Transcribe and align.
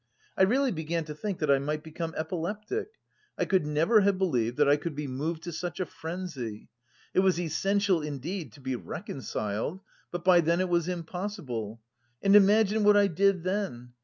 I 0.35 0.41
really 0.41 0.71
began 0.71 1.03
to 1.05 1.13
think 1.13 1.37
that 1.37 1.51
I 1.51 1.59
might 1.59 1.83
become 1.83 2.15
epileptic. 2.17 2.87
I 3.37 3.45
could 3.45 3.67
never 3.67 4.01
have 4.01 4.17
believed 4.17 4.57
that 4.57 4.67
I 4.67 4.75
could 4.75 4.95
be 4.95 5.05
moved 5.05 5.43
to 5.43 5.51
such 5.51 5.79
a 5.79 5.85
frenzy. 5.85 6.69
It 7.13 7.19
was 7.19 7.39
essential, 7.39 8.01
indeed, 8.01 8.51
to 8.53 8.61
be 8.61 8.75
reconciled, 8.75 9.81
but 10.09 10.23
by 10.23 10.41
then 10.41 10.59
it 10.59 10.69
was 10.69 10.87
impossible. 10.87 11.81
And 12.23 12.35
imagine 12.35 12.83
what 12.83 12.97
I 12.97 13.05
did 13.05 13.43
then! 13.43 13.93